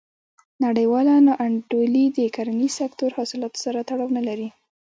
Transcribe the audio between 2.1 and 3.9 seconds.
د کرنیز سکتور حاصلاتو سره